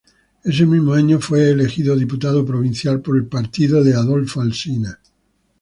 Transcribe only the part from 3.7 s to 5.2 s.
de Adolfo Alsina.